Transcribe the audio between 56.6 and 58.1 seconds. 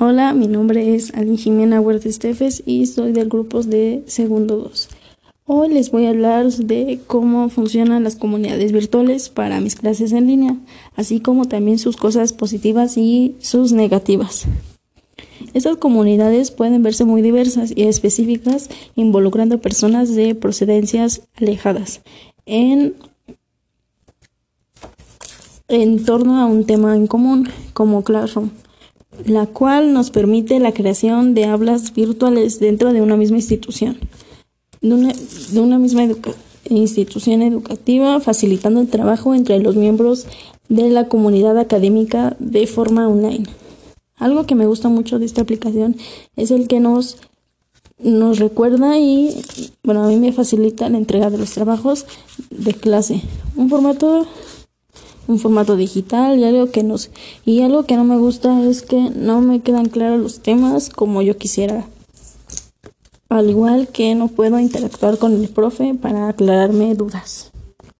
que nos y algo que no